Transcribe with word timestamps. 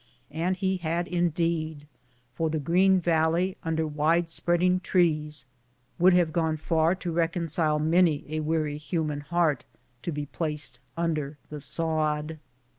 And 0.31 0.57
he 0.57 0.77
had 0.77 1.07
indeed, 1.07 1.85
for 2.33 2.49
the 2.49 2.57
green 2.57 2.99
valley 2.99 3.55
under 3.61 3.85
wide 3.85 4.29
spread 4.31 4.63
ing 4.63 4.79
trees 4.79 5.45
would 5.99 6.13
have 6.15 6.33
gone 6.33 6.57
far 6.57 6.95
to 6.95 7.11
reconcile 7.11 7.77
many 7.77 8.25
a 8.27 8.39
weary 8.39 8.79
Jiurnan 8.79 9.21
heart 9.21 9.65
to 10.01 10.11
be 10.11 10.25
placed 10.25 10.79
under 10.97 11.37
the 11.51 11.59
sod. 11.61 12.39